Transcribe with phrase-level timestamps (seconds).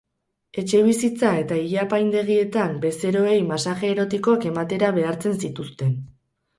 [0.61, 5.99] Etxebizitza eta ile-apaindegietan bezeroei masaje erotikoak ematera behartzen zituzten.